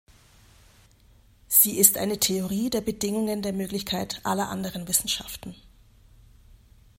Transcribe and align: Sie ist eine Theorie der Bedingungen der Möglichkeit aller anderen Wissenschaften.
Sie 1.47 1.77
ist 1.77 1.99
eine 1.99 2.19
Theorie 2.19 2.71
der 2.71 2.81
Bedingungen 2.81 3.43
der 3.43 3.53
Möglichkeit 3.53 4.19
aller 4.23 4.49
anderen 4.49 4.87
Wissenschaften. 4.87 5.53